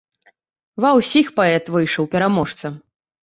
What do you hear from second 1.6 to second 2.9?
выйшаў пераможцам.